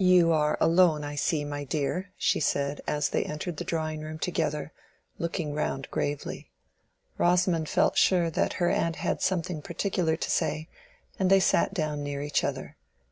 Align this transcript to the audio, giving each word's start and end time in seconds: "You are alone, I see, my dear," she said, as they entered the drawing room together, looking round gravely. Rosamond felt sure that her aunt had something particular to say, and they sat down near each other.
"You 0.00 0.32
are 0.32 0.58
alone, 0.60 1.04
I 1.04 1.14
see, 1.14 1.44
my 1.44 1.62
dear," 1.62 2.10
she 2.16 2.40
said, 2.40 2.80
as 2.88 3.10
they 3.10 3.22
entered 3.22 3.56
the 3.58 3.64
drawing 3.64 4.00
room 4.00 4.18
together, 4.18 4.72
looking 5.16 5.54
round 5.54 5.88
gravely. 5.92 6.50
Rosamond 7.18 7.68
felt 7.68 7.96
sure 7.96 8.30
that 8.30 8.54
her 8.54 8.68
aunt 8.68 8.96
had 8.96 9.22
something 9.22 9.62
particular 9.62 10.16
to 10.16 10.28
say, 10.28 10.68
and 11.20 11.30
they 11.30 11.38
sat 11.38 11.72
down 11.72 12.02
near 12.02 12.20
each 12.20 12.42
other. 12.42 12.78